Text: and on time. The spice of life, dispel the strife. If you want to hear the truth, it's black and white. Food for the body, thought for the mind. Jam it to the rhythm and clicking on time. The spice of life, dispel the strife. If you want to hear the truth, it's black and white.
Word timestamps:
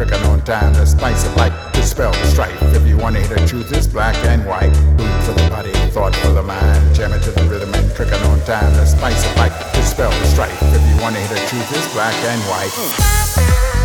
and 0.00 0.24
on 0.26 0.40
time. 0.42 0.72
The 0.74 0.86
spice 0.86 1.26
of 1.26 1.34
life, 1.36 1.52
dispel 1.72 2.12
the 2.12 2.26
strife. 2.26 2.56
If 2.74 2.86
you 2.86 2.96
want 2.96 3.16
to 3.16 3.22
hear 3.22 3.36
the 3.36 3.46
truth, 3.46 3.72
it's 3.72 3.86
black 3.86 4.14
and 4.26 4.46
white. 4.46 4.74
Food 4.96 5.24
for 5.24 5.32
the 5.32 5.50
body, 5.50 5.72
thought 5.90 6.14
for 6.16 6.28
the 6.28 6.42
mind. 6.42 6.94
Jam 6.94 7.12
it 7.12 7.22
to 7.22 7.32
the 7.32 7.42
rhythm 7.44 7.74
and 7.74 7.90
clicking 7.96 8.22
on 8.30 8.38
time. 8.40 8.72
The 8.74 8.86
spice 8.86 9.24
of 9.28 9.36
life, 9.36 9.56
dispel 9.74 10.10
the 10.10 10.26
strife. 10.26 10.56
If 10.62 10.82
you 10.88 11.02
want 11.02 11.16
to 11.16 11.20
hear 11.20 11.34
the 11.34 11.46
truth, 11.48 11.68
it's 11.76 11.92
black 11.92 12.14
and 12.14 12.40
white. 12.42 13.77